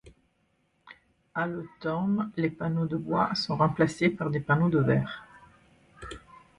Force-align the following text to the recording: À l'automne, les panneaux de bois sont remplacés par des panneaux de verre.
À 1.35 1.45
l'automne, 1.45 2.31
les 2.35 2.49
panneaux 2.49 2.87
de 2.87 2.97
bois 2.97 3.35
sont 3.35 3.55
remplacés 3.55 4.09
par 4.09 4.31
des 4.31 4.39
panneaux 4.39 4.69
de 4.71 4.79
verre. 4.79 5.27